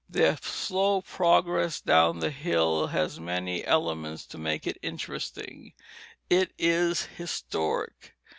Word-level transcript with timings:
Their 0.09 0.37
slow 0.37 1.01
progress 1.03 1.79
down 1.79 2.21
the 2.21 2.31
hill 2.31 2.87
has 2.87 3.19
many 3.19 3.63
elements 3.63 4.25
to 4.33 4.39
make 4.39 4.65
it 4.65 4.79
interesting; 4.81 5.73
it 6.27 6.51
is 6.57 7.03
historic. 7.03 8.15